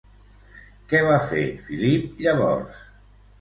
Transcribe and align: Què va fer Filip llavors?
Què 0.93 1.01
va 1.07 1.17
fer 1.25 1.43
Filip 1.67 2.25
llavors? 2.27 2.81